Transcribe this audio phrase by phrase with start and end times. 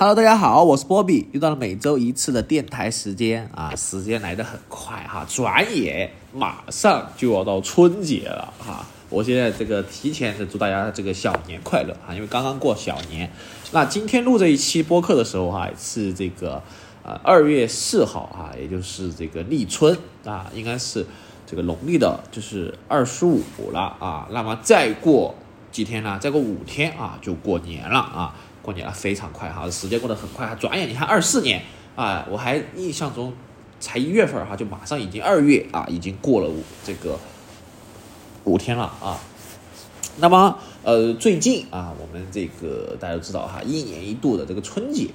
[0.00, 8.86] Hello，大家好，我是波比，又到了每周一次的电台时间啊，时间来得很快哈，转眼马上就要到春节了哈。
[9.10, 13.30] 我现在这个提前的祝大家这个小年快乐哈，因为刚刚过小年。
[13.72, 16.62] 那今天录这一期播客的时候哈，是这个
[17.02, 19.94] 呃二月四号哈，也就是这个立春
[20.24, 21.04] 啊，应该是
[21.46, 24.26] 这个农历的，就是二十五了啊。
[24.30, 25.34] 那么再过
[25.70, 26.18] 几天呢？
[26.18, 28.34] 再过五天啊，就过年了啊。
[28.70, 31.60] 过年了，非常快哈，时间过得很快哈，转眼你看二四年
[31.96, 33.32] 啊，我还印象中
[33.80, 37.18] 才一月份哈，就马上已经二月啊，已经过了五这个
[38.44, 39.18] 五天了啊。
[40.18, 45.08] 那么呃，最近啊，我们这个大家都知道哈，一年一度的这个春节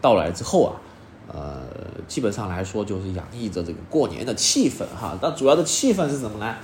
[0.00, 0.80] 到来之后啊，
[1.32, 1.62] 呃，
[2.06, 5.18] 基本上来说就是洋溢着这个过年的气氛哈。
[5.20, 6.54] 那主要的气氛是什么呢？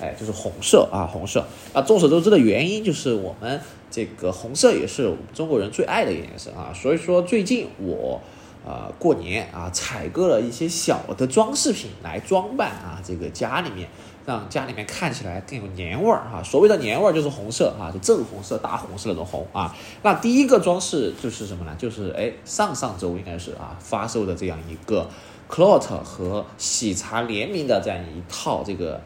[0.00, 1.44] 哎，就是红色啊，红色。
[1.74, 6.72] 那众所周知的原因就是我们这个红色也是中国人最爱的颜色啊。
[6.74, 8.20] 所以说最近我
[8.66, 13.88] 啊过年啊采购了一些小的装饰品来装扮啊这个家里面，
[14.24, 16.42] 让家里面看起来更有年味儿哈。
[16.42, 19.76] 所谓的年味儿就是红色啊，就正红色、大红色那种红啊。
[20.02, 21.74] 那第一个装饰就是什么呢？
[21.78, 25.08] 就是哎上上周应该是啊发售的这样一个
[25.50, 29.00] ，Clout 和喜茶联名的这样一套这个。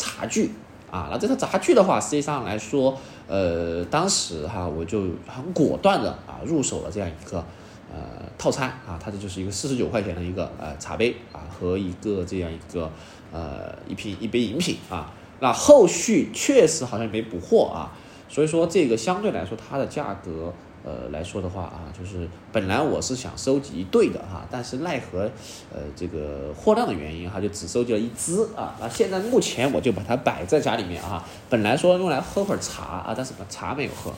[0.00, 0.50] 茶具
[0.90, 2.96] 啊，那这套茶具的话，实际上来说，
[3.28, 7.44] 呃，当时哈我就很果断的啊入手了这样一个
[7.92, 7.98] 呃
[8.38, 12.90] 套餐啊，它这就是一个四十九块钱的一个呃茶杯啊和一个这样一个
[13.30, 17.92] 呃一瓶一杯饮品啊，那后续确实好像没补货啊，
[18.28, 20.52] 所以说这个相对来说它的价格。
[20.82, 25.30] 呃来说的话啊，就是本来我是想收集一对的哈，但是奈何
[25.70, 28.74] 呃这个货量的原因哈，就只收集了一只啊。
[28.80, 34.10] 那现在目前我就把它摆在家里面啊，本来说用来喝会儿茶啊，但是把茶没有喝，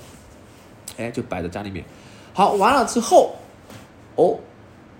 [0.96, 1.84] 哎，就摆在家里面。
[2.33, 3.34] 好，完了之后，
[4.14, 4.38] 哦，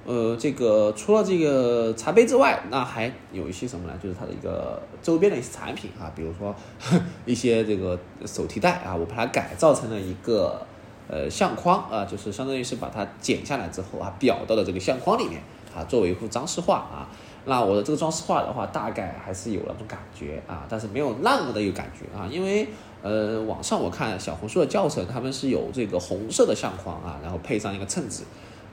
[0.05, 3.97] 呃，这个除了这个茶杯之外，那还有一些什么呢？
[4.03, 6.53] 就是它的一个周边的一些产品啊，比如说
[7.25, 7.97] 一些这个
[8.27, 10.67] 手提袋啊，我把它改造成了一个。
[11.13, 15.43] 呃，相框啊，就是相当于是把它剪下来之后啊，裱到了这个相框里面
[15.77, 17.07] 啊，作为一幅装饰画啊。
[17.45, 22.67] 那我的这个装饰画的话，大概还是有那种感觉啊，但是没有那么的有感觉啊，因为
[23.03, 28.23] 呃，网上我看小红书的教程，他们是有这个红色的相框啊，然后配上一个衬纸，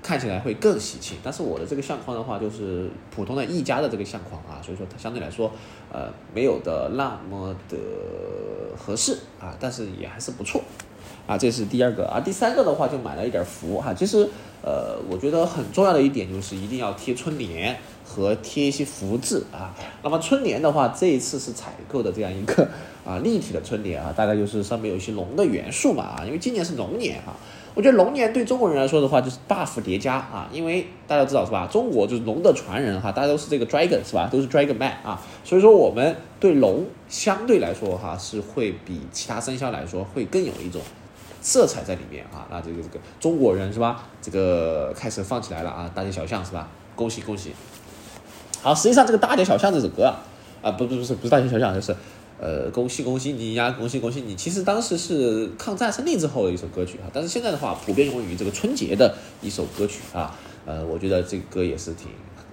[0.02, 1.18] 看起来会更喜庆。
[1.22, 5.52] 但是我的这个相框的话，就是普通的一家的这个相框啊，所以说它相对来说，
[5.92, 7.76] 呃，没有的那么的
[8.78, 10.62] 合适啊，但是也还是不错。
[11.30, 13.94] 啊，这是第二个啊，第三个的话就买了一点福哈。
[13.94, 14.28] 其实，
[14.64, 19.72] 呃，我觉得很重要的一点就是一定要贴春联和贴一些福字啊。
[20.02, 22.68] 那么春联的话，这一次是采购的这样一个
[23.06, 27.36] 啊立体的春联啊，大概就是上面有一些龙的元素嘛啊，因为今年是龙年哈。
[27.76, 31.70] 我觉得龙年对中国人来说的话就是 buff 叠加啊，因为大家知道是吧？
[31.72, 34.28] 中国就是龙的传人哈，大家都是这个 dragon 是吧？
[34.32, 40.82] 都是 dragon man 啊，所以说我们对龙相对来说哈是会比其他生肖来说会更有一种。
[41.42, 44.06] 色彩在里面啊，那这个这个中国人是吧？
[44.22, 46.68] 这个开始放起来了啊，大街小巷是吧？
[46.96, 47.54] 恭喜恭喜！
[48.62, 50.20] 好，实际上这个大街小巷这首歌啊，
[50.62, 51.96] 啊不不不是不是大街小巷，就是
[52.38, 54.36] 呃恭喜恭喜你呀，恭喜恭喜你。
[54.36, 60.36] 其实当时是抗战胜利之后的一首歌曲啊，但是现在的话普遍用于这个春节的一首歌曲啊。
[60.66, 62.08] 呃，我觉得这个歌也是挺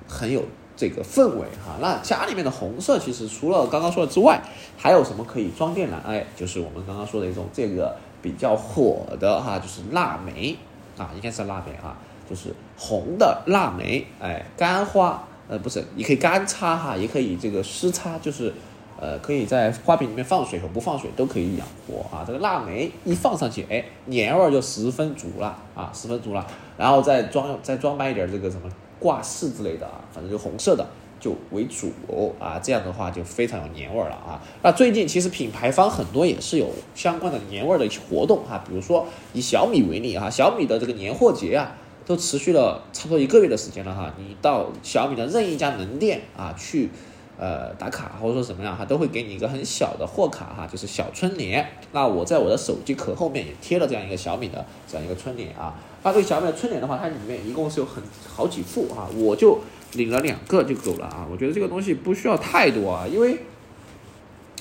[0.09, 0.43] 很有
[0.77, 1.77] 这个氛围哈。
[1.81, 4.41] 那家里面的红色其实除了刚刚说的之外，
[4.77, 6.01] 还有什么可以装电呢？
[6.07, 7.97] 哎，就是我们刚刚说的一种这个。
[8.27, 10.57] 比较火的哈，就是腊梅
[10.99, 11.97] 啊，应该是腊梅啊，
[12.29, 18.53] 就是红的腊梅，哎，干花，呃，不是，你可以干插哈，也可以这个湿插，就是
[18.99, 22.25] 呃，可以在花瓶里面放水和不放水都可以养活啊。
[22.27, 26.45] 这个腊梅一放上去，哎，年味儿就十分足了啊，十分足了。
[26.77, 30.85] 然后再装再装扮一点这个什么挂饰之类的啊，反正就红色的。
[31.19, 31.91] 就为主
[32.39, 34.41] 啊，这样的话就非常有年味儿了啊。
[34.63, 44.15] 那最近其实品牌方很多也是有相关的年味儿的一些活动哈，比如说以小米为例啊，小米的这个年货节啊，都持续了差不多一个月的时间了哈。
[44.19, 46.91] 你到小米的任意一家门店啊去，
[47.39, 51.67] 呃打卡或者说怎么样哈，都会给你一个很小的货卡哈，就是小春联。
[51.93, 55.75] 那我在我的手机壳后面也贴了这样一个小米的这样一个春联啊。
[56.03, 59.59] 那这个小米的春联的话，它里面一共是有很好几副啊，我就。
[59.97, 61.27] 领了两个就够了啊！
[61.31, 63.39] 我觉得这个东西不需要太多啊，因为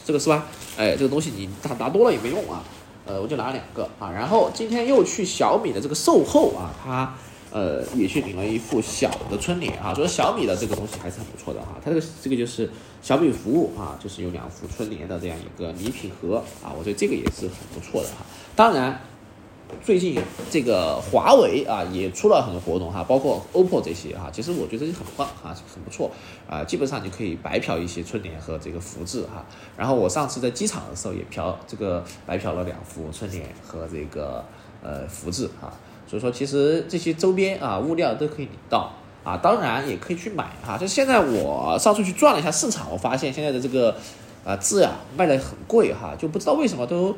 [0.03, 0.45] 这个是吧？
[0.77, 2.63] 哎，这个东西你拿拿多了也没用啊。
[3.05, 4.11] 呃，我就拿两个啊。
[4.11, 7.13] 然后今天又去小米的这个售后啊，他
[7.51, 9.93] 呃也去领了一副小的春联啊。
[9.93, 11.77] 所以小米的这个东西还是很不错的哈。
[11.83, 12.69] 它这个这个就是
[13.01, 16.73] 小米服务啊，就是有两副春联的这样一个礼品盒啊。
[16.75, 18.25] 我觉得这个也是很不错的哈。
[18.55, 18.99] 当然，
[19.83, 20.19] 最近
[20.49, 26.09] 这个华为啊也出了很多活动哈，包括 OPPO 这些哈，其实我觉得很棒哈，很不错
[26.49, 29.45] 啊，基本上你可以白嫖一些春联和这个福字哈。
[29.77, 34.43] 然后我上次在机场的时候也嫖这个白嫖了两幅春联和这个
[34.81, 35.71] 呃福字哈。
[36.07, 38.91] 所以说其实这些周边啊物料都可以领到
[39.23, 40.77] 啊，当然也可以去买哈。
[40.77, 43.95] 就现在我上次去转了一下市场，我发现现在的这个
[44.43, 47.15] 啊字呀卖的很贵哈，就不知道为什么都。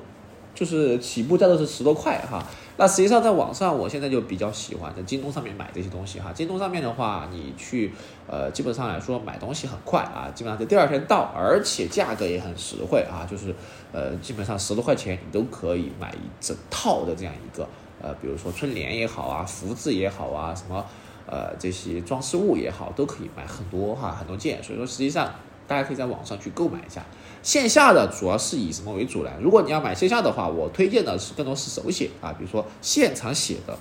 [0.58, 2.44] 就是起步价都是十多块哈，
[2.78, 6.34] 那实际上在网上，我现在就比较喜欢在京东上面买这些东西哈。
[6.34, 7.94] 京东上面的话，你去
[8.28, 13.54] 呃，基本上来说买东西很快啊，基本上在第二天到，而且价格也很实惠啊，就是
[13.92, 17.70] 呃，基本上十多块钱你都可以买一整套的这样一个
[18.02, 20.84] 呃，比如说春联也好啊，福字也好啊，什么
[21.28, 24.64] 呃这些装饰物也好，都可以买很多哈，很多件。
[24.64, 25.32] 所以说实际上
[25.68, 27.06] 大家可以在网上去购买一下。
[27.44, 29.32] 线下的主要是以什么为主呢？
[29.40, 33.78] 如果你要买线下的话，我推荐的是更多是手写啊，比如说现场写的，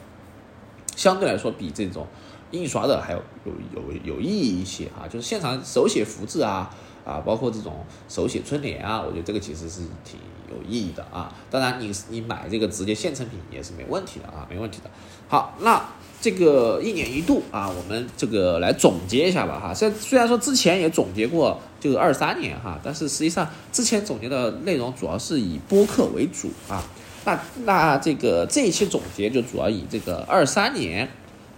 [0.95, 2.07] 相对来说比这种
[2.51, 5.09] 印刷的还有有有有意义一些啊。
[5.09, 6.71] 就是现场手写福字啊
[7.05, 11.35] 啊，包括这种手写春联啊，我觉得这个其实是挺有意义的啊。
[11.51, 14.91] 当然，你你买这个直接现成品也是没问题的啊，没问题的。
[15.29, 15.83] 好，那。
[16.19, 19.73] 这个一年一度啊，我们这个来总结一下吧哈。
[19.73, 26.83] 虽虽然说之前也总结过这个二三年哈，但是实际上之前总结的内容主要是以播客为主啊。
[27.25, 31.09] 那那这个这一期总结就主要以这个二三年，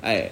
[0.03, 0.31] 哎，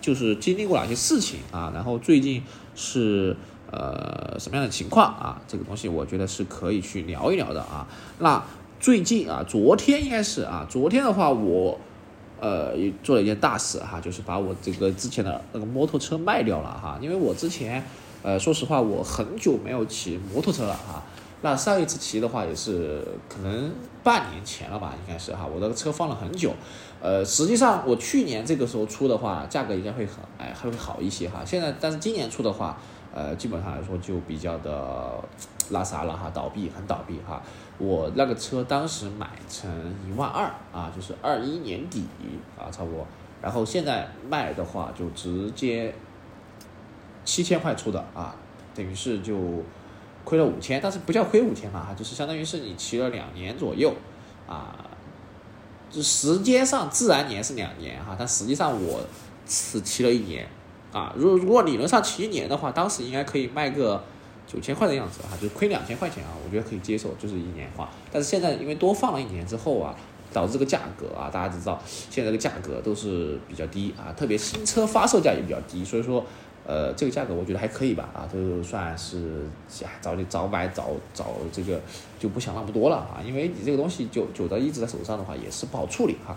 [0.00, 2.42] 就是经历过哪些事情啊，然后最近
[2.74, 3.36] 是
[3.70, 5.40] 呃什么样的情况啊？
[5.46, 7.86] 这个东西我觉得是可以去聊一聊的啊。
[8.18, 8.42] 那
[8.80, 11.78] 最近啊，昨天应该是啊，昨天的话我。
[12.40, 16.98] 呃，也做了一件大事哈，就是把我这个之前的那个摩托车卖掉了哈。
[17.00, 17.82] 因为我之前，
[18.22, 21.02] 呃，说实话，我很久没有骑摩托车了哈。
[21.42, 23.70] 那上一次骑的话，也是可能
[24.02, 25.46] 半年前了吧，应该是哈。
[25.46, 26.52] 我那个车放了很久，
[27.00, 31.44] 呃，实际上我去年这个时候出的话，价格应该会很哎，还会好一些哈。
[31.44, 32.78] 现在，但是今年出的话，
[33.14, 35.22] 呃，基本上来说就比较的
[35.70, 37.42] 拉撒了哈，倒闭，很倒闭哈。
[37.78, 39.70] 我那个车当时买成
[40.08, 42.04] 一万二啊，就是二一年底
[42.58, 43.06] 啊，差不多。
[43.42, 45.94] 然后现在卖的话，就直接
[47.24, 48.34] 七千块出的啊，
[48.74, 49.36] 等于是就
[50.24, 53.94] 亏了五千，但是不叫亏五千嘛，就是相当于是你骑了两年左右
[54.48, 54.84] 啊。
[55.90, 59.00] 就时间上自然年是两年哈，但实际上我
[59.46, 60.48] 只骑了一年
[60.92, 61.12] 啊。
[61.16, 64.02] 如如果理论上骑一年的话，当时应该可以卖个。
[64.46, 67.90] 九千块的样子哈，就亏两千块钱啊，我觉得可以接受，就是一年化。
[68.12, 69.92] 但是现在因为多放了一年之后啊，
[70.32, 76.24] 导致这个价格啊，大家知道现在这个价格都是比较低啊，特别新车发售价也比较低，所以说
[76.64, 79.48] 呃这个价格我觉得还可以吧啊，都算是
[80.00, 81.80] 早点早买早早这个
[82.18, 86.36] 就不想那么多了啊，因为你这个东西就久的一直在手上的话也是不好处理哈。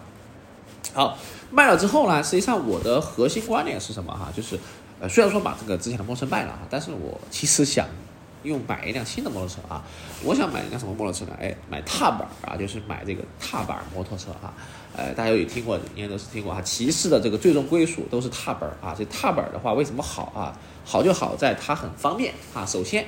[0.94, 1.16] 好，
[1.52, 4.58] 卖了之后呢，实际上我的核心观点是什么哈，就是。
[5.02, 7.88] 呃，虽然说把这个之前的摩托车卖了哈，但是我其实想
[8.44, 9.82] 用买一辆新的摩托车啊。
[10.24, 11.32] 我想买一辆什么摩托车呢？
[11.40, 14.54] 哎，买踏板啊，就是买这个踏板摩托车啊。
[14.94, 16.62] 呃，大家有听过，应该都是听过哈。
[16.62, 18.94] 骑士的这个最终归属都是踏板啊。
[18.98, 20.52] 这踏板的话，为什么好啊？
[20.84, 22.66] 好就好在它很方便啊。
[22.66, 23.06] 首先，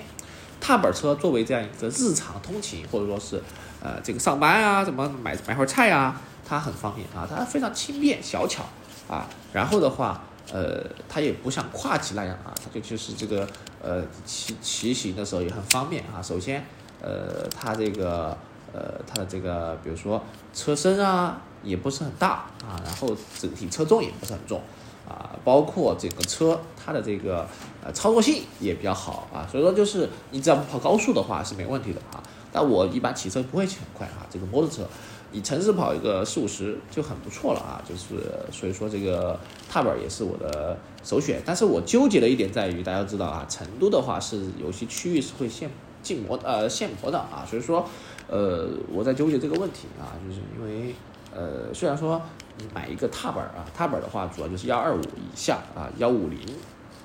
[0.62, 3.44] 踏板车作为这样一个日常通勤，或者说是
[3.84, 7.28] 呃这个上班啊，怎么买买会菜啊，它很方便啊。
[7.30, 8.64] 它非常轻便小巧
[9.10, 9.28] 啊。
[9.52, 10.24] 然后的话。
[10.52, 13.48] 呃，它也不像跨骑那样啊，它就就是这个
[13.82, 16.22] 呃骑骑行的时候也很方便啊。
[16.22, 16.66] 首先，
[17.02, 18.38] 呃，它这个
[18.74, 24.62] 呃它的这个比如说车身啊也不是很大啊，然后整体车重也不是很重
[25.08, 27.48] 啊，包括这个车它的这个
[27.84, 29.48] 呃操作性也比较好啊。
[29.50, 32.22] 所以说就是你只要不跑高速的话是没问题的啊。
[32.54, 34.86] 但我一般骑车不会骑很快啊，这个摩托车。
[35.34, 38.22] 你城市跑一个四五十就很不错了啊，就是
[38.52, 41.42] 所以说这个踏板也是我的首选。
[41.46, 45.70] 但是我纠结的一点在于，大家知道啊，成都的话是有些区域是会限
[46.02, 47.88] 禁摩呃限摩的啊，所以说
[48.28, 50.94] 呃我在纠结这个问题啊，就是因为
[51.34, 52.22] 呃虽然说
[52.58, 56.40] 你买一个踏板啊，踏板的话主要就是幺二五以下啊，幺五零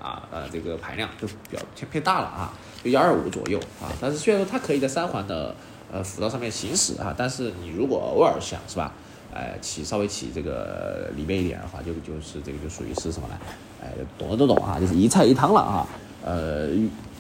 [0.03, 2.53] 啊呃这个排量就比较偏偏大了啊，
[2.83, 5.55] 就幺二五左右啊，但是虽然说它可以在三环的。
[5.93, 8.93] 呃，辅道上面行驶啊，但是你如果偶尔想是吧，
[9.33, 13.35] 呃，骑稍微骑这个里面一点的话，就就是这个就属于是什么呢？
[13.83, 13.89] 哎，
[14.19, 15.87] 懂的都懂啊，就是一菜一汤了啊。
[16.25, 16.71] 呃，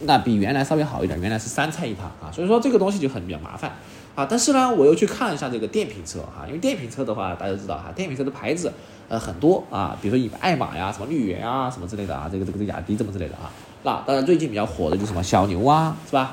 [0.00, 3.70] 那比原来稍微好一点，原来是三菜一汤啊，所以说这个东西就很比较麻烦
[4.16, 4.26] 啊。
[4.28, 8.72] 但是呢，我又去看了一下这个电瓶车哈，因为电瓶车的话，大家知道哈，电瓶车的牌子
[9.08, 13.52] 呃很多啊，比如说你爱玛呀、什么绿源啊、什么之类的啊，这个这个雅迪这么之类的啊。
[13.84, 16.32] 那当然最近比较火的就是什么小牛啊，是吧？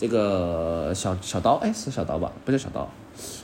[0.00, 2.32] 这个小小刀，哎，是小刀吧？
[2.42, 2.88] 不叫小刀，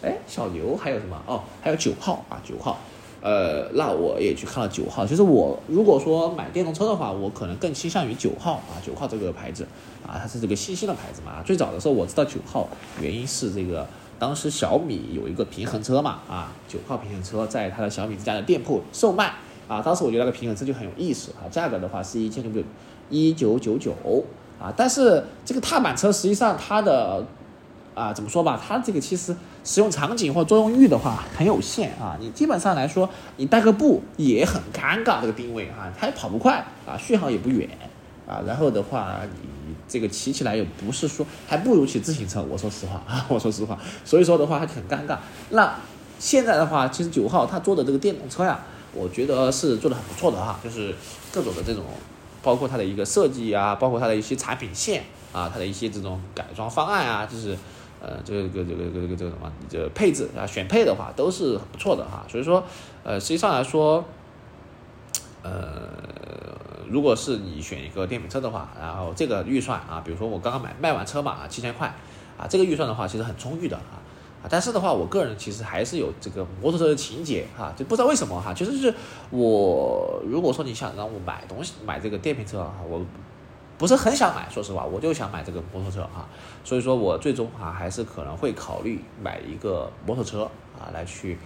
[0.01, 1.23] 哎，小牛还有什么？
[1.27, 2.79] 哦，还有九号啊，九号。
[3.21, 5.07] 呃，那我也去看了九号。
[5.07, 9.67] 其实我如果说买电动车的话，我可能更倾向于九号啊，九号这个牌子
[10.07, 11.43] 啊，它是这个新兴的牌子嘛。
[11.45, 12.67] 最早的时候我知道九号，
[13.03, 13.87] 原因是这个
[14.19, 19.35] 当时小米有一个平衡车嘛，啊，九号平衡车在它的小米之家的店铺售卖
[19.69, 19.83] 啊。
[19.83, 22.67] 当时我觉得那个平衡车就很有意思啊，价格的话是一千九百
[23.11, 23.93] 一九九九
[24.61, 27.25] 啊，但是这个踏板车实际上它的。
[27.97, 29.35] 啊，怎么说吧，它这个其实
[29.65, 32.15] 使用场景或作用域的话很有限啊。
[32.21, 33.09] 你基本上来说，
[33.39, 37.67] 你带个步也很尴尬，这个定位啊，它也跑不快啊，续航也不远
[38.29, 38.43] 啊。
[38.47, 42.43] 然后的话，你这个骑起来也不是说，还不如骑自行车。
[42.43, 45.17] 我说实话啊，我说实话，所以说的话还很尴尬。
[45.49, 45.75] 那
[46.19, 48.61] 现在的话，其实九号它做的这个电动车呀，
[48.93, 50.95] 我觉得是做的很不错的哈，就是
[51.33, 51.83] 各种的这种，
[52.47, 57.59] 包括它的一个设计啊，包括它的一些产品线啊，它的一些这种改装方案啊，就是。
[57.99, 62.25] 呃，这个这个这个这个这个什么，这配置啊，选配的话都是很不错的哈。
[62.29, 62.63] 所以说，
[63.03, 64.05] 呃，实际上来说，
[65.43, 65.89] 呃，
[66.89, 71.93] 如果是你选一个电瓶车的话，然后这个预算啊，比如说我刚刚买卖完车嘛啊，七千块
[72.37, 73.97] 啊，这个预算的话其实很充裕的啊。
[74.51, 78.95] 但是的话，我个人其实还是有这个摩托车的情节哈，就不知道为什么哈，其实是
[79.31, 83.01] 我如果说你想让我买东西买这个电瓶车啊，我。
[83.79, 86.27] 不是很想买，说实话，我就想买这个摩托车哈，
[86.65, 90.45] 所以说我最终啊还是可能会考虑买一个摩托车
[90.81, 91.37] 啊来去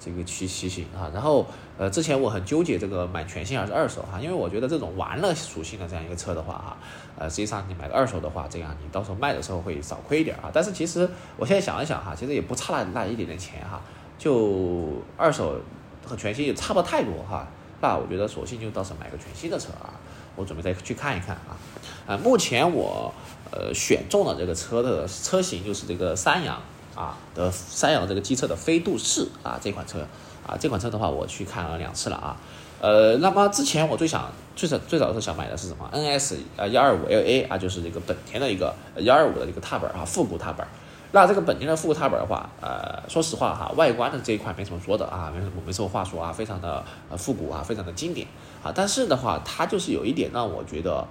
[0.00, 1.10] 这个去骑行啊。
[1.12, 1.46] 然后
[1.78, 6.76] 呃之前我很纠结这个买全新还是二手哈，因为我觉得这种玩乐属性的这样一个车的话哈，
[7.18, 10.50] 呃实际上你买个二手的话，这样你到时候卖的时候会少亏一点啊。
[10.52, 13.80] 但是其实我现在想一想哈，其实也不差那那一点点钱哈，
[14.18, 15.60] 就二手
[16.06, 17.46] 和全新也差不太多哈。
[17.82, 19.94] 那我觉得索性就到时候买个全新的车啊。
[20.36, 21.58] 我准备再去看一看啊，
[22.06, 23.12] 啊，目前我
[23.50, 26.62] 呃选中了这个车的车型就是这个三阳
[26.94, 30.00] 啊的三阳这个机车的飞度四啊这款车
[30.46, 32.36] 啊这款车的话我去看了两次了啊，
[32.80, 40.66] 呃，那么之前我最想最早最早是想买的是什么？NS 啊幺二五 LA 啊就是这个本田的一个幺二五的一个踏板啊复古踏板。
[41.12, 48.24] 那这个本田的复古踏板的话，呃，说实话哈，外观的这一块没什么说的啊，没什么没什么话说啊，非常的呃复古啊，非常的经典
[48.62, 48.70] 啊。
[48.72, 51.04] 但是的话，它就是有一点让我觉得，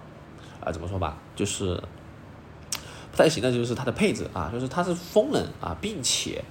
[0.64, 1.78] 啊，怎么说吧，就是
[3.12, 6.44] 不太行的，就是它的配置啊，就是它是风冷啊，并且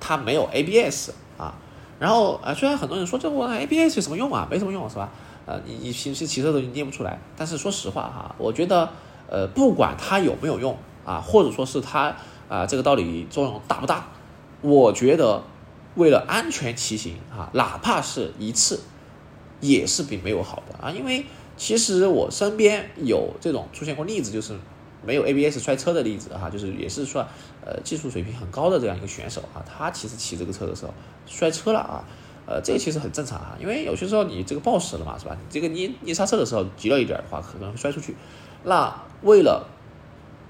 [0.00, 1.54] 它没有 ABS 啊。
[1.98, 5.10] 然后啊，虽然很多人说这我 ABS 有什么用啊，没什么用是吧？
[5.46, 7.18] 呃，你你平时骑车都捏不出来。
[7.36, 8.90] 但是说实话哈，我觉得
[9.28, 12.14] 呃，不管它有没有用啊，或者说是它。
[12.48, 14.08] 啊，这个道理作用大不大？
[14.60, 15.42] 我觉得，
[15.94, 18.80] 为了安全骑行啊，哪怕是一次，
[19.62, 20.90] 也是比没有好的啊。
[20.90, 21.24] 因为
[21.56, 24.54] 其实我身边有这种出现过例子，就是
[25.04, 27.26] 没有 ABS 摔车的例子哈，就是也是算
[27.64, 30.94] 呃技术水平很高的这样一个选手啊，他其实骑这个车的时候
[31.26, 32.04] 摔车了啊，
[32.46, 35.36] 呃，这个其实很正常哈，因为有些时候你这个抱实了嘛，是吧？
[35.40, 38.14] 你这个捏捏刹车的时候急了一点的话，可能会摔出去。
[38.64, 39.66] 那为了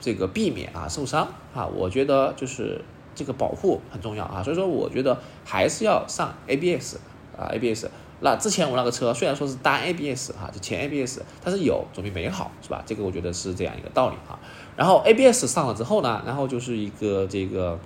[0.00, 2.82] 这个避免啊受伤啊，我觉得就是
[3.14, 6.96] 这个保护很重要啊，所以说我觉得还是要上 ABS
[7.38, 7.86] 啊 ABS。
[8.22, 12.82] 那之前我那个车虽然说是单 ABS 哈，就前 ABS，但是有总比没好是吧？
[12.86, 14.38] 这个我觉得是这样一个道理哈。
[14.76, 17.78] 然后 ABS 上了之后呢，然后就是一个这个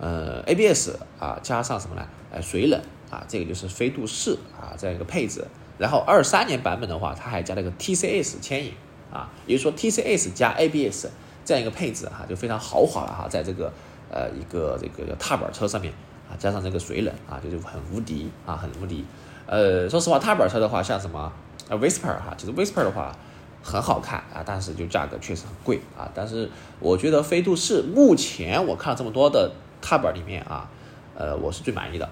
[0.00, 2.06] 呃 ABS 啊加上什么呢？
[2.32, 5.46] 呃水冷啊，这个就是飞度四啊这样一个配置。
[5.78, 8.72] 然后二三年版本的话，它还加了个 TCS 牵引。
[9.12, 11.06] 啊，也就是说 TCS 加 ABS
[11.44, 13.72] 这样一个配置哈，就非常豪华了哈，在这个
[14.10, 15.94] 呃一个这个踏板车上面
[16.28, 19.04] 啊，加上这个水冷啊，就是很无敌啊，很无敌。
[19.46, 21.32] 呃，说实话，踏板车的话，像什么
[21.68, 23.16] 呃 Whisper 哈，其实 Whisper 的话
[23.62, 26.10] 很好看啊，但是就价格确实很贵啊。
[26.14, 30.68] 但是我觉得飞度是目前我看了这么多的踏板里面啊，
[31.14, 32.08] 呃，我是最满意的。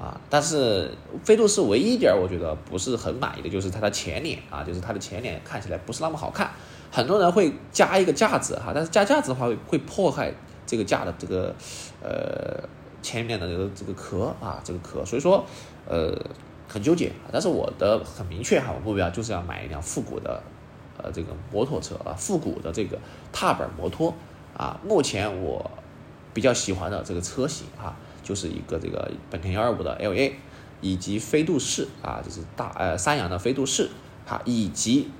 [0.00, 0.90] 啊，但是
[1.22, 6.50] 飞度是唯一一点我觉得不是很满意的，就是它的前脸啊，就是它的前脸看起来不是那么好看。
[6.90, 10.34] 很多人会加一个架子哈，但是加架子的话会会破坏
[10.66, 11.54] 这个架的这个
[12.02, 12.68] 呃
[13.02, 15.44] 前面的这个这个壳啊，这个壳，所以说
[15.86, 16.16] 呃
[16.66, 17.12] 很纠结。
[17.30, 20.42] 但是我的很明确哈，我目标就是要买一辆复古的
[20.96, 22.98] 呃这个摩托车啊，复古的这个
[23.32, 24.14] 踏板摩托
[24.56, 24.80] 啊。
[24.82, 25.70] 目前我
[26.32, 27.94] 比较喜欢的这个车型啊。
[28.24, 30.36] 就是一个这个本田幺二五的 L A，
[30.80, 33.90] 以及飞度四啊，就是大呃三阳的飞度四
[34.28, 35.10] 啊，以及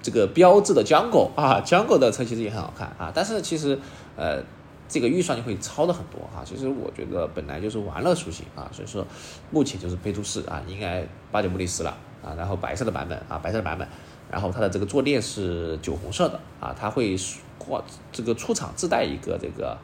[0.00, 3.76] 这个标志的江狗啊，江狗的车其实也很好看啊，但是其实
[4.16, 4.40] 呃
[4.88, 6.42] 这个预算就会超的很多哈。
[6.44, 9.06] 其实我觉得本来就是玩乐属性啊，所以说
[9.50, 12.34] 目前就是飞度四啊，应该八九不离十了啊。
[12.36, 13.88] 然后白色的版本啊，白色的版本，
[14.30, 17.16] 然后它的这个坐垫是酒红色的啊，它会
[17.58, 19.78] 挂这个出厂自带一个这个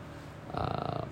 [0.53, 1.07] 呃。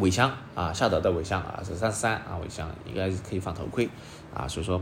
[0.00, 3.88] 尾箱啊，夏德的尾箱啊是三十三啊，尾箱应该是可以放头盔
[4.32, 4.80] 啊，所以说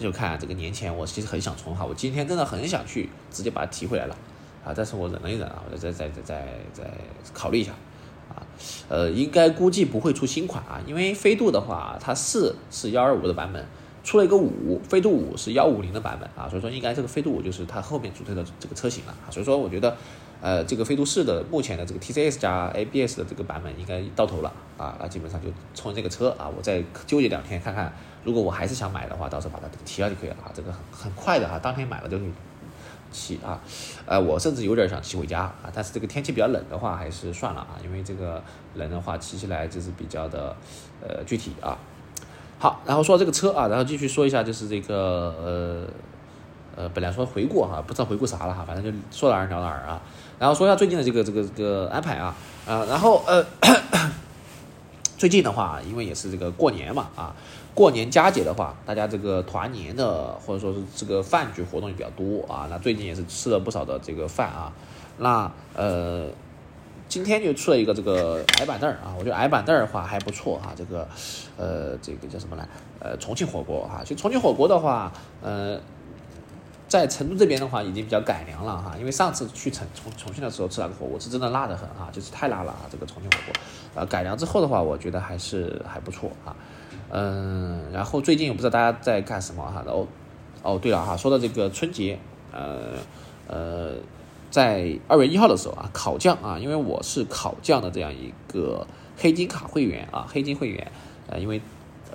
[0.00, 4.16] 就看这个年前我其实很想充哈，我今天真的很想去直接把它提回来了
[4.64, 6.84] 啊，但是我忍了一忍啊，我再再再再再
[7.32, 7.72] 考虑一下
[8.34, 8.42] 啊，
[8.88, 13.64] 呃，应该估计不会出新款啊，因为飞度的话它四是幺二五的版本。
[14.04, 19.96] 出了一个五，飞度五是幺五零的版本啊，所以说应该这个飞度五就是它后面主推的这个车型了啊，所以说我觉得，
[20.42, 27.90] 呃，这个飞度四的目前的这个 TCS 加 ABS 的这个版本应该到头了啊，那基本上就冲这个车啊，我再纠结两天看看，
[28.24, 32.18] 如果我还是想买的话，到时候把它提了就可以了啊，这个很很快的哈，当天买了就
[33.14, 33.60] 骑啊，
[34.04, 38.42] 呃，我甚至有点想骑回家啊，但是这个天气比较冷的话，还是算了啊，因为这个
[38.74, 40.56] 冷的话骑起来就是比较的
[41.00, 41.78] 呃具体啊。
[42.58, 45.86] 好，然后说这个车啊，然后继续说一下，就是这个呃
[46.82, 50.02] 呃，本来说回顾哈，不知道回顾啥了哈，反正就说哪儿聊哪儿啊。
[50.40, 52.34] 然后说一下最近的这个这个这个安排啊
[52.66, 53.44] 啊，然后呃，
[55.16, 57.34] 最近的话，因为也是这个过年嘛啊，
[57.74, 62.66] 过年佳节的话，大家这个团年的或者说是这个饭局活动也比较多啊。
[62.70, 64.72] 那最近也是吃了不少的这个饭啊，
[65.18, 66.28] 那呃。
[67.06, 70.72] 今天就出了一个这个矮板凳儿啊，我觉得矮板凳儿的话还不错哈。
[70.74, 71.06] 这个，
[71.56, 72.66] 呃，这个叫什么呢？
[72.98, 74.00] 呃，重庆火锅哈。
[74.02, 75.12] 其实重庆火锅的话，
[75.42, 75.78] 呃，
[76.88, 78.96] 在成都这边的话已经比较改良了哈。
[78.98, 82.80] 因为上次去成重重庆的时候吃那个火锅是真的辣的很哈，就是太辣了啊。
[82.90, 83.54] 这个重庆火锅，
[83.94, 86.56] 呃，改良之后的话，我觉得还是还不错啊。
[87.10, 89.82] 嗯，然后最近我不知道大家在干什么哈。
[89.86, 90.06] 然后，
[90.62, 92.18] 哦，对了哈，说到这个春节，
[92.52, 92.92] 呃，
[93.46, 93.92] 呃。
[94.50, 100.92] 在二月一号的时候啊，考将啊，因为我是考将的这样一个黑金卡会员啊，黑金会员，
[101.26, 101.60] 呃，因为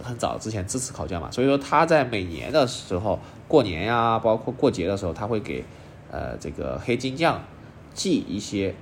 [0.02, 5.66] 很早之前支持考将嘛，所以说他在每年的时候过年呀，包括过节的时候，他会给
[6.10, 7.44] 呃这个黑金将
[7.94, 8.74] 寄一些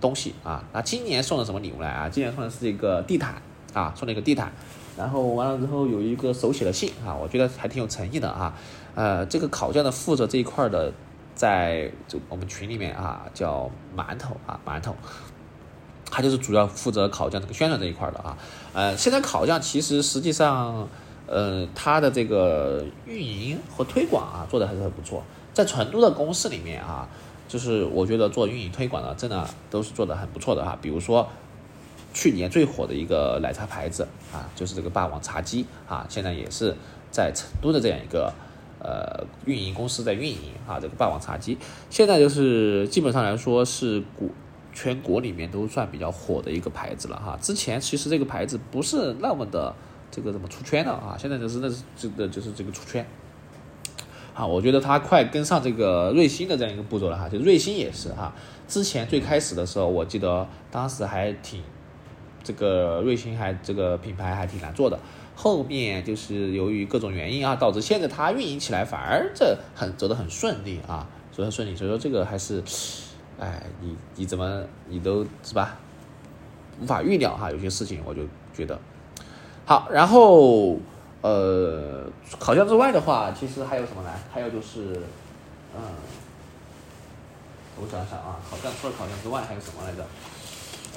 [0.00, 0.64] 东西啊。
[0.72, 2.08] 那今年送的什么礼物来啊？
[2.08, 3.42] 今年送的是一个地毯
[3.74, 4.50] 啊，送了一个地毯，
[4.96, 8.54] 然后完了之后有一个手写的信啊，我觉得还挺有诚意的啊。
[8.94, 10.92] 呃，这个考匠的负责这一块的。
[11.36, 14.96] 在就我们群里面啊，叫馒头啊，馒头，
[16.10, 18.38] 他就是主要负责考匠这个宣传这一块的啊。
[18.72, 20.88] 呃，现在考匠其实实际上，
[21.26, 25.22] 呃，他的这个运营和推广啊，做的还是很不错。
[25.52, 27.06] 在成都的公司里面啊，
[27.46, 30.78] 就是我觉得做运营推广的，真的都是做的很不错的哈。
[30.80, 31.28] 比如说
[32.16, 36.74] 去年最火的一个奶茶牌子啊，就是这个霸王茶姬啊，现在也是
[37.10, 38.32] 在成都的这样一个。
[38.78, 41.58] 呃，运营公司在运营啊，这个霸王茶姬
[41.90, 44.28] 现在就是基本上来说是国
[44.72, 47.36] 全国里面都算比较火的一个牌子了哈。
[47.40, 49.74] 之前其实这个牌子不是那么的
[50.10, 53.04] 这个怎么出圈的啊，现在就是那是这个就是这个出圈。
[54.34, 58.32] 好，我觉得它快跟上这个瑞幸的这样一个步骤了哈，就瑞幸也是哈。
[58.68, 61.60] 之前最开始的时候，我记得当时还挺
[62.46, 64.96] 这个瑞幸还这个品牌还挺难做的。
[65.34, 71.74] 后面就是由于各种原因啊，导致现在它运营起来反而这很走得很顺利啊，走得很顺利。
[71.74, 72.62] 所以说这个还是，
[73.38, 75.76] 哎，你你怎么你都是吧，
[76.80, 78.22] 无法预料哈，有些事情我就
[78.54, 78.78] 觉得
[79.64, 79.88] 好。
[79.90, 80.78] 然后
[81.22, 84.10] 呃，烤箱之外的话，其实还有什么呢？
[84.32, 85.02] 还有就是，
[85.74, 85.82] 嗯，
[87.76, 90.06] 我想想啊，烤箱除了烤箱之外还有什么来着？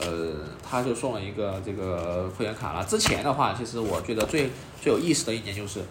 [0.02, 0.34] 呃，
[0.64, 2.86] 他就送了一个这个会员卡了。
[2.86, 4.50] 之前的话，其实我觉得最
[4.82, 5.82] 最有意思的一年就是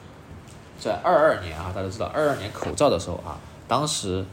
[0.78, 4.24] 在二二年啊，大家知道二二年口罩的时候啊，当时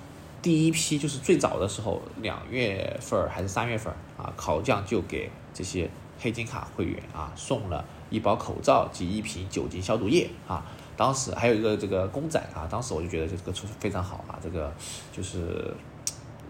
[0.42, 10.66] 第一批就是最早的时候，两月份还是三月份啊，考将就给这些黑金卡会员啊送了一包口罩及一瓶酒精消毒液啊。
[10.96, 14.74] 当时还有一个这个公仔啊，当时我就觉得这个非常好啊，这个
[15.12, 15.76] 就是。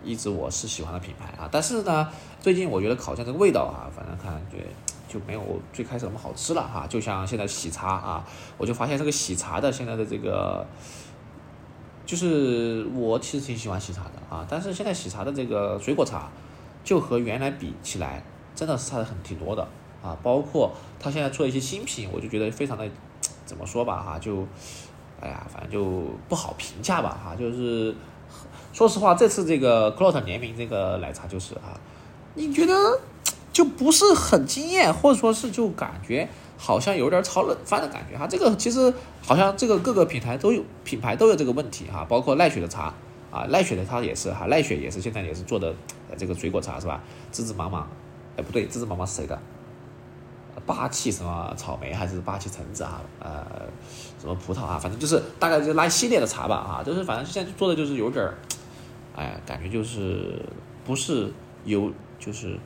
[0.06, 2.08] 一直我是喜欢的品牌啊，但是呢，
[2.40, 4.66] 最近我觉得烤箱这个味道啊，反正感觉
[5.08, 6.86] 就没有最开始那么好吃了哈。
[6.88, 8.26] 就像现在喜茶啊，
[8.58, 10.66] 我就发现这个喜茶的现在的这个，
[12.06, 16.30] 就是我其实挺喜欢喜茶的啊，但是现在喜茶的这个水果茶，
[16.84, 19.68] 就和原来比起来，真的是差的很挺多的
[20.04, 20.16] 啊。
[20.22, 22.88] 包括它现在出了一些新品，我就觉得非常的
[23.46, 24.46] 怎么说吧哈，就
[25.20, 27.96] 哎呀，反正就不好评价吧哈，就是。
[28.76, 31.80] 说实话，这次这个 c l o t 联名这个奶茶就是啊，
[32.34, 33.00] 你觉得
[33.54, 38.28] 就不是很惊艳，或者说是就感觉好像有点炒冷饭的感觉哈。
[38.28, 42.94] 这个其实好像这个各个品牌都有品牌都有这个问题哈，包括奈雪的茶
[43.32, 45.74] 啊，奈雪的它也是哈，奈雪也是现在也是做的
[46.18, 47.02] 这个水果茶是吧？
[47.32, 47.88] 芝芝芒芒，
[48.36, 49.40] 哎不对，芝芝芒芒是谁的？
[50.66, 53.02] 霸气什么草莓还是霸气橙子啊？
[53.22, 53.46] 呃，
[54.20, 54.78] 什么葡萄啊？
[54.78, 58.34] 反正就是大概就那一系列的茶吧啊，就是反正现在做的就是有点儿。
[59.16, 60.42] 哎，感觉就是
[60.84, 61.32] 不是
[61.64, 62.60] 有，就是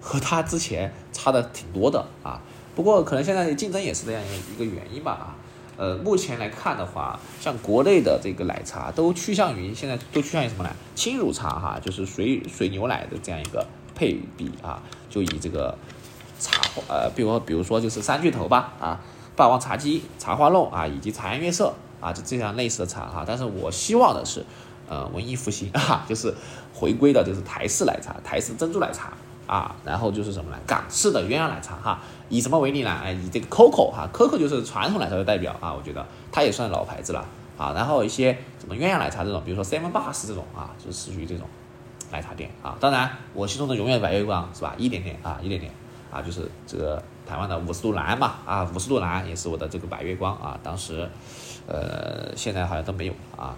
[0.00, 2.40] 和他之前差的挺多的啊。
[2.76, 4.22] 不过可能现在竞争也是这样
[4.54, 5.36] 一个原因吧啊。
[5.76, 10.70] 呃，目前来看的话，像国内的这个奶茶都趋向于现在都趋向于什么呢？
[10.94, 15.76] 轻乳茶哈，就是水水牛奶的这样一个配比啊，就以这个
[16.38, 19.00] 茶呃，比如比如说就是三巨头吧啊，
[19.34, 23.24] 霸王茶姬、茶花弄啊，以及茶颜悦色啊，就这样类似的茶哈。
[23.26, 24.44] 但是我希望的是。
[24.88, 26.32] 呃，文艺复兴 啊，就是
[26.72, 29.12] 回归的，就是台式奶茶、台式珍珠奶茶
[29.46, 30.56] 啊，然后就是什么呢？
[30.66, 32.90] 港式的鸳鸯奶茶哈，以什么为例呢？
[33.02, 37.24] 哎，以这个 COCO 哈，COCO 就是传统奶茶的代表啊，我觉得它也算老牌子了
[37.56, 37.72] 啊。
[37.74, 41.46] 然后一些什么鸳鸯奶茶这种，比如说 Seven Bus 这种啊，就是属于这种
[42.10, 42.76] 奶茶店啊。
[42.80, 44.74] 当然，我心中的永远白月光是吧？
[44.76, 45.72] 一点点啊，一点点
[46.10, 50.58] 啊，就是这个台湾的五十度蓝嘛啊，五十度蓝也是我的这个白月光啊。
[50.62, 51.08] 当时，
[51.68, 53.54] 呃，现在好像都没有啊。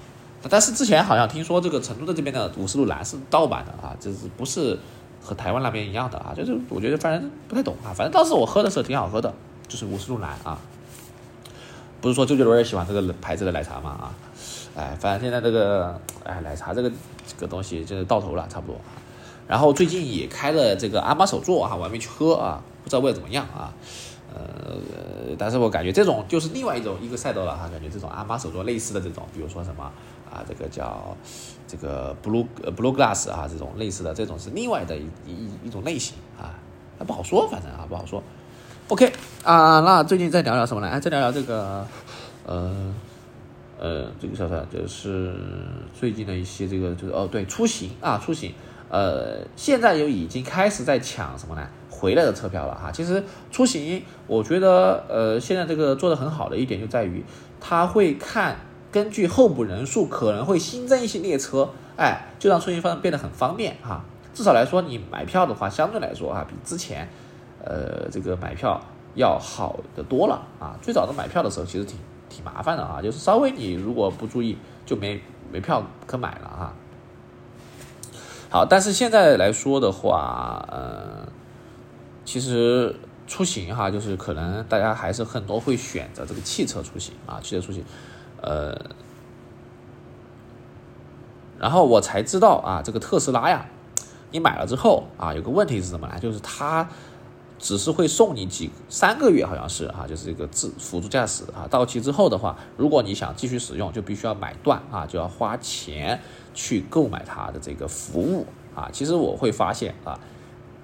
[0.49, 4.79] 但是之前好像听说这个成都的这边的五十度蓝是盗版的啊，就是不是
[5.21, 9.33] 和台湾那边一样的啊，就是我觉得反正不太懂啊，反正当时我喝的时候挺好喝的，
[9.67, 10.59] 就是五十度蓝啊，
[12.01, 14.15] 不是说周杰伦也喜欢这个牌子的奶茶嘛啊，
[14.77, 16.91] 哎，反正现在这个哎奶茶这个
[17.27, 18.81] 这个东西就是到头了差不多，
[19.49, 23.75] 然后最近也开了这个阿玛手作啊，我还没去喝啊，不知道味道怎么样啊。
[24.33, 24.77] 呃，
[25.39, 29.91] 但是我感觉这种就是另外一种一个赛道了哈，感觉这种阿玛手作类似的这种，比如说什么
[30.31, 31.17] 啊，这个叫
[31.67, 36.55] 这个 blue blue glass 啊，这种类似的这种是另外的一一一种类型啊，
[36.99, 38.23] 还不好说，反正啊不好说。
[38.89, 39.13] OK
[39.45, 40.89] 啊，那最近再聊聊什么呢？
[40.89, 41.87] 哎，再聊聊这个
[42.47, 42.95] 呃
[43.79, 44.65] 呃，这个叫啥？
[44.73, 45.35] 就是
[45.93, 48.55] 最近的一些这个就是哦对，出行啊出行，
[48.89, 51.69] 呃，现在又已经开始在抢什么呢？
[51.91, 57.25] 回来的车票了哈，其实出行，我觉得呃，现在这个做的很好的一点就在于，
[57.61, 58.57] 他会看
[58.91, 64.05] 根据候补人数可能会新增一些列车，哎，就让出行方变得很方便哈。
[64.35, 67.09] 至少来说，你买票的话，相对来说啊，比之前
[67.65, 68.81] 呃这个买票
[69.15, 70.79] 要好的多了啊。
[70.81, 71.99] 最早的买票的时候其实挺
[72.29, 75.21] 挺麻烦的啊，就是稍微你如果不注意，就没
[75.53, 76.73] 没票可买了啊。
[78.51, 81.29] 好，但是现在来说的话，呃。
[82.25, 82.95] 其实
[83.27, 87.83] 出行哈，就是可能大家还是很多会选择这个汽车出行啊，汽车出行，
[88.43, 88.77] 呃，
[91.59, 93.67] 然后我才知道啊，这个特斯拉呀，
[94.31, 96.19] 你买了之后啊，有个问题是什么呢？
[96.21, 96.89] 就是它
[97.59, 106.21] 只是会送你几三个月，好像是哈，就是这个自辅助驾驶啊，到期之后的话，如果你想继续使用，就必须要买断啊，就要花钱
[106.55, 108.89] 去购买它的这个服务啊。
[108.93, 110.19] 其实我会发现啊。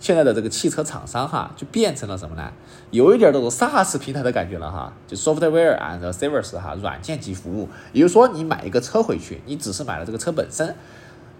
[0.05, 2.53] 现在的这个汽车厂商哈，就变成了什么呢？
[2.91, 7.71] 有一点这种 SaaS 平台的感觉了哈，就 Software and Service 哈，软件及服务。
[7.95, 10.77] 也就是说，你买一个车回去，你只是买了这个车本身，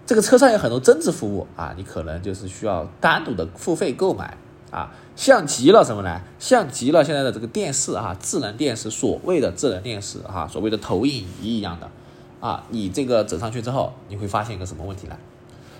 [0.07, 4.35] 这个车上有很多增值服务啊，你可能就是需要单独的付费购买
[4.71, 4.91] 啊。
[5.15, 6.21] 像极了什么呢？
[6.39, 11.87] 像极了现在的这个电视啊，智能电视，所谓的智能电视哈，所谓的投影仪一样的
[12.39, 15.15] 啊，你这个整上去之后，你会发现一个什么问题呢？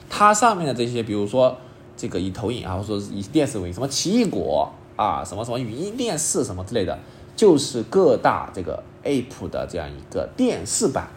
[0.08, 1.58] 它上面的这些，比如说。
[1.98, 6.98] 这个以投影啊，或者说以电视为什么奇异果啊，什么什么语音电视什么之类的，
[7.36, 11.08] 就是各大这个 App 的这样一个电视版。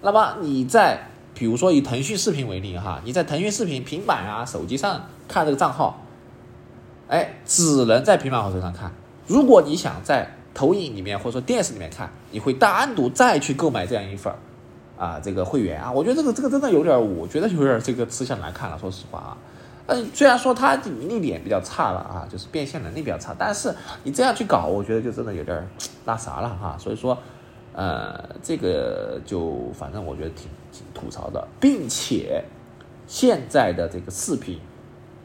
[0.00, 6.00] 那么你在比如说以腾讯视频为例哈，你在腾讯视频平板啊、手机上看这个账号，
[7.08, 8.92] 哎，只能在平板或手机上看。
[9.26, 14.32] 如果你想在投影里面或者说电视里面看，你会单独再去购买这样一份
[14.98, 15.90] 啊这个会员啊。
[15.90, 18.78] 我觉得这个这个真的有点，我觉得有点这个吃相难看了。
[18.78, 19.36] 说实话啊。
[19.92, 23.74] 嗯，虽然说它盈利点比较差了啊，就是变现能力比较差，但是
[24.04, 25.68] 你这样去搞，我觉得就真的有点
[26.04, 26.76] 那啥了哈。
[26.78, 27.16] 所以说，
[27.74, 32.42] 呃，这个就反正我觉得挺挺吐槽的，并且
[33.06, 34.58] 现在的这个视频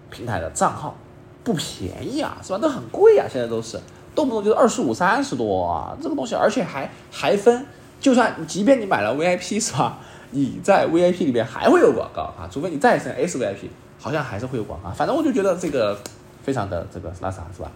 [0.10, 0.96] 平台的账号
[1.44, 2.58] 不便宜啊，是吧？
[2.58, 3.80] 都很贵啊，现在都是
[4.14, 7.66] 动不动就是二十五、三十多啊，这个东西，而且还还分，
[8.00, 10.00] 就算即便你买了 VIP 是吧？
[10.32, 13.70] 你在 VIP 里面还会有广告啊，除非你再升 SVIP。
[14.00, 15.98] 好像还是会有广告，反正我就觉得这个
[16.44, 17.72] 非常的这个拉萨是吧？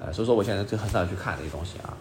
[0.00, 1.94] 呃，所以说我现在就很少去看这些东西啊。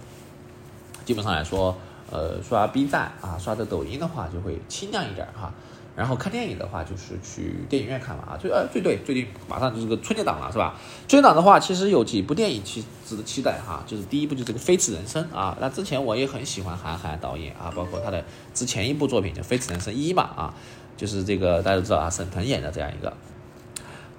[1.05, 1.75] 基本上来说，
[2.11, 5.51] 呃，刷 B 站啊，刷的抖音的话就会清亮一点哈。
[5.93, 8.37] 然后看电影的话，就是去电影院看嘛啊。
[8.39, 10.75] 最呃最对，最近马上就是个春节档了是吧？
[11.07, 13.83] 春节档的话，其实有几部电影其值得期待哈。
[13.85, 20.53] 就是第一部就这个《飞驰人生》啊，那之前我也很喜欢韩寒导演啊，包括他的之前一部作品叫《飞驰人生一》嘛啊，
[20.95, 23.13] 就是这个大家都知道啊，沈腾演的这样一个。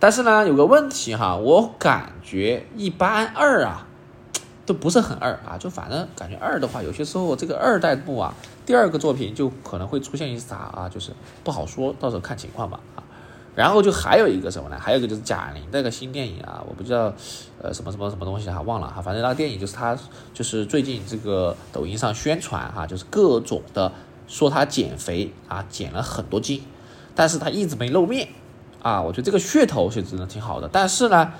[0.02, 3.86] 但是呢，有个问题哈，我感觉一般二啊，
[4.66, 8.34] 都不是很二啊，就反正感觉二的话，有些时候这个二代目啊，
[8.66, 11.12] 第二个作品就可能会出现一啥啊，就是
[11.44, 13.04] 不好说，到时候看情况吧啊。
[13.54, 14.76] 然后就还有一个什么呢？
[14.76, 17.14] 还有一个就是贾玲那个新电影啊，我不知道，
[17.62, 19.00] 呃，什么什么什么东西哈，忘了哈。
[19.00, 19.96] 反正那个电影就是他，
[20.34, 23.92] 就是最近这个抖音上宣传哈，就是各种的
[24.26, 26.60] 说他减肥啊，减了很多斤，
[27.14, 28.26] 但是他一直没露面
[28.82, 29.00] 啊。
[29.00, 31.32] 我觉得这个噱头是真的挺好的，但是呢，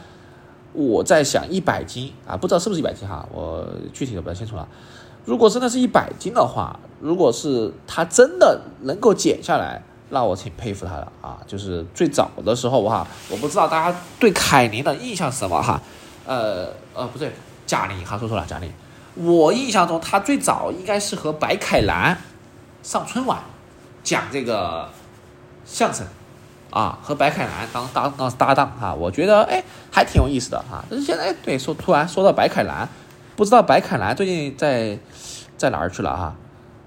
[0.72, 4.66] 我在想一百斤啊，不知道是不是一百斤哈，我具体的不太清楚了。
[5.24, 9.83] 如果真的是一百斤的话，如果是他真的能够减下来。
[10.14, 15.81] 那我挺佩服他的啊，就是最早的时候哈，我不知道大家对凯琳的印象是什么哈，
[16.26, 17.33] 呃呃不对，
[17.66, 18.70] 贾玲哈说错了贾玲，
[19.14, 22.14] 我印象中他最早应该是和白凯南
[22.83, 23.38] 上春晚
[24.05, 24.87] 讲这个
[25.64, 26.07] 相声
[26.72, 32.88] 啊，和白凯南当当当搭档哈，我觉得哎还挺有意思的哈，但是现在对说突然说到白凯南，
[33.37, 34.98] 不知道白凯南最近在
[35.56, 36.35] 在哪儿去了哈。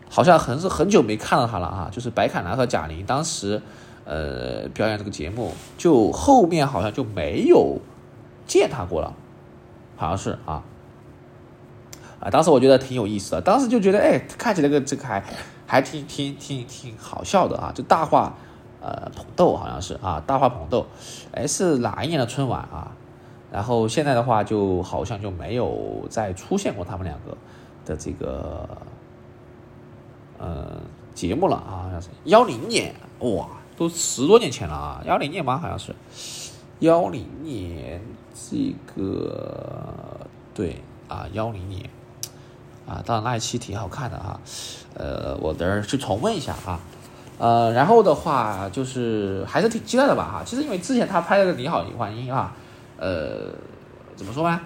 [0.08, 3.62] 好像很是很久没看到他了啊，就是白凯南和贾玲当时，
[4.06, 7.80] 呃，表演这个节目，就后面好像就没有
[8.48, 9.14] 见他过了，
[9.98, 10.64] 好像是啊，
[12.22, 15.22] 啊，当时我觉得挺有意思的，当时就觉得哎，看起来个这个还
[15.68, 18.34] 还挺挺挺挺好笑的啊，就大话
[18.86, 20.86] 呃捧逗好像是啊，大话捧逗，
[21.32, 22.92] 哎是哪一年的春晚啊？
[23.52, 27.36] 然后现在的话就好像就没有再出现过他们两个
[27.84, 28.70] 的这个。
[30.38, 30.82] 呃，
[31.14, 35.58] 节目了啊，好像是幺零年，哇，都十多年前了啊，幺零年吗？
[35.58, 35.96] 好像是
[36.80, 38.02] 幺零年，
[38.34, 41.90] 这个对啊，幺零年
[42.86, 44.38] 啊，当然那一期挺好看的啊，
[44.96, 46.82] 呃，我等儿去重温一下啊，
[47.38, 52.54] 呃，然后的话就是还是挺期待的吧哈，其实因为之前他拍了个《你好，李焕英》啊，
[52.98, 53.52] 呃，
[54.16, 54.60] 怎么说呢？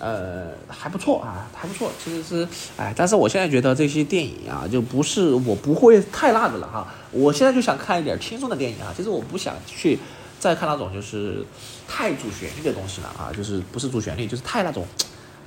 [0.00, 1.90] 呃，还不错啊，还不错。
[2.02, 6.86] 其实是，哎，但是我现在觉得这些电影啊，就不是我不会太那个了哈。
[7.10, 8.94] 我现在就想看一点轻松的电影啊。
[8.96, 9.98] 其实我不想去
[10.38, 11.44] 再看那种就是
[11.88, 14.86] 太主旋律的东西了啊，就是不是主旋律，就是太那种，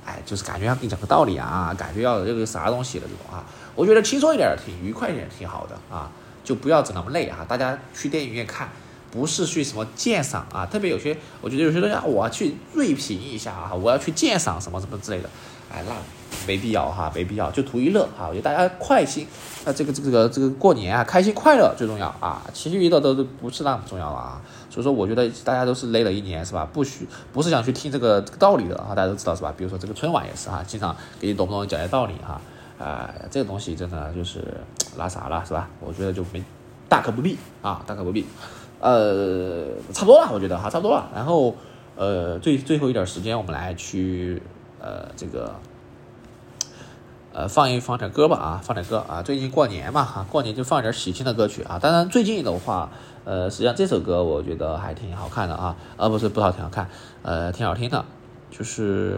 [0.04, 3.42] 哎，就是感觉要给你讲个道理啊，感觉要这个啥东西的这种啊。
[3.74, 6.10] 我觉得轻松一点，挺愉快一点，挺好的啊，
[6.44, 7.44] 就不要整那么累啊。
[7.48, 8.68] 大家去电影院看。
[9.12, 15.28] 不是去什么鉴赏啊，特别有些，我觉得有些东西啊，我要去锐评一下啊，我要去鉴赏什么什么之类的，
[15.70, 15.92] 哎，那
[16.46, 19.26] 没必要哈，没必要，就图一乐哈，我觉得大家快心，
[19.66, 26.66] 那这个这个这个这个过年啊，开心快乐最重要啊，其余的都都不是那么重要了啊，所以说我觉得大家都是累了一年是吧？
[26.72, 29.52] 不许不是想去听这个这个道理的啊，大家都知道是吧？
[29.54, 32.40] 比如说这个春晚也是啊，经常给你懂不懂讲些道理哈，
[32.82, 34.42] 啊，这个东西真的就是
[34.98, 35.68] 那啥了是吧？
[35.80, 36.42] 我觉得就没
[36.88, 38.26] 大可不必啊，大可不必。
[38.80, 41.08] 呃，差不多了，我觉得哈，差不多了。
[41.14, 41.54] 然后，
[41.94, 44.42] 呃，最最后一点时间，我们来去
[44.80, 45.54] 呃这个
[47.32, 49.22] 呃放一放点歌吧啊，放点歌啊。
[49.22, 51.78] 最近过年嘛哈，过年就放点喜庆的歌曲啊。
[51.78, 52.90] 当然，最近的话，
[53.24, 56.88] 呃，实际上这首歌我觉得还挺好看的啊，呃，不是不好挺好看，
[57.22, 58.04] 呃，挺好听的，
[58.50, 59.16] 就是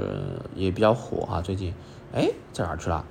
[0.55, 1.41] 也比较火哈。
[1.41, 1.73] 最近，
[2.13, 3.03] 哎，在哪去了？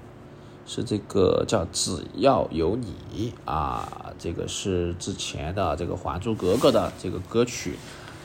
[0.66, 7.78] 是这个叫只要有你啊，这个是之前的这个《还珠格格》的这个歌曲，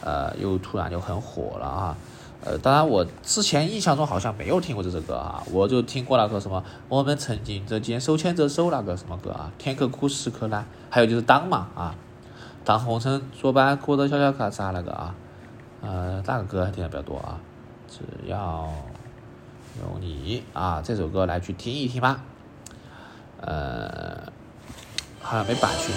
[0.02, 1.96] 呃，又突然就很火了啊。
[2.44, 11.94] 呃，当然我之前印象中好像没有听过这首歌啊，我就听过那个什么我们曾经这肩手牵着手那个什么歌啊，天可苦时可难，还有就是当嘛啊，
[12.64, 15.14] 当红尘作伴过得潇潇洒洒那个啊，
[15.82, 17.40] 呃，那个歌还听的比较多啊，
[17.88, 17.98] 只
[18.28, 18.70] 要。
[19.80, 22.20] 有你啊，这首歌来去听一听吧。
[23.40, 24.32] 呃，
[25.20, 25.94] 好像没版权。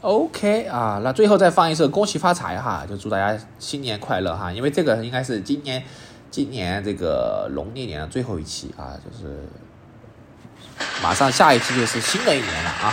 [0.00, 5.82] OK 啊，那最后再放一首《恭喜发财》哈，就祝大家新年快乐哈，因为这个应该是今年
[6.30, 9.48] 今年这个农历年的最后一期啊，就是
[11.00, 12.92] 马上下一期就是新的一年了啊。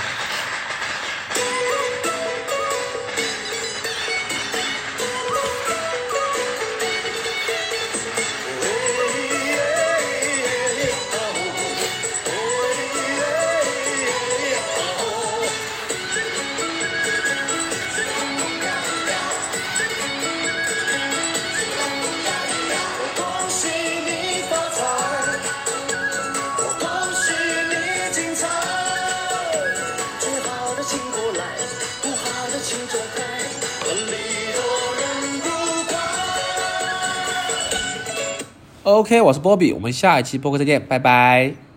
[38.90, 41.69] OK，我是波比，我们下一期播客再见，拜拜。